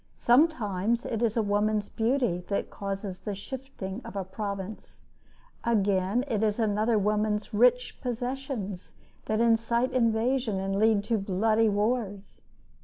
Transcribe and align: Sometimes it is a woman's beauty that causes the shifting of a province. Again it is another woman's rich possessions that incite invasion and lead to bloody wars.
Sometimes 0.15 1.05
it 1.05 1.21
is 1.21 1.37
a 1.37 1.43
woman's 1.43 1.87
beauty 1.87 2.39
that 2.47 2.71
causes 2.71 3.19
the 3.19 3.35
shifting 3.35 4.01
of 4.03 4.15
a 4.15 4.23
province. 4.23 5.05
Again 5.63 6.25
it 6.27 6.41
is 6.41 6.57
another 6.57 6.97
woman's 6.97 7.53
rich 7.53 8.01
possessions 8.01 8.93
that 9.25 9.39
incite 9.39 9.91
invasion 9.93 10.59
and 10.59 10.79
lead 10.79 11.03
to 11.03 11.19
bloody 11.19 11.69
wars. 11.69 12.41